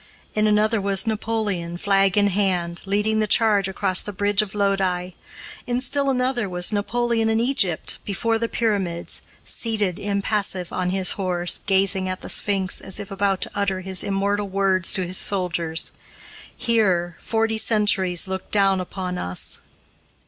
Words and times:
In 0.33 0.47
another 0.47 0.81
was 0.81 1.05
Napoleon, 1.05 1.77
flag 1.77 2.17
in 2.17 2.29
hand, 2.29 2.81
leading 2.87 3.19
the 3.19 3.27
charge 3.27 3.67
across 3.67 4.01
the 4.01 4.11
bridge 4.11 4.41
of 4.41 4.55
Lodi. 4.55 5.11
In 5.67 5.79
still 5.79 6.09
another 6.09 6.49
was 6.49 6.73
Napoleon 6.73 7.29
in 7.29 7.39
Egypt, 7.39 7.99
before 8.03 8.39
the 8.39 8.49
Pyramids, 8.49 9.21
seated, 9.43 9.99
impassive, 9.99 10.73
on 10.73 10.89
his 10.89 11.11
horse, 11.11 11.61
gazing 11.67 12.09
at 12.09 12.21
the 12.21 12.29
Sphinx, 12.29 12.81
as 12.81 12.99
if 12.99 13.11
about 13.11 13.41
to 13.41 13.51
utter 13.53 13.81
his 13.81 14.03
immortal 14.03 14.49
words 14.49 14.91
to 14.93 15.05
his 15.05 15.19
soldiers: 15.19 15.91
"Here, 16.57 17.15
forty 17.19 17.59
centuries 17.59 18.27
look 18.27 18.49
down 18.49 18.81
upon 18.81 19.19
us." 19.19 19.61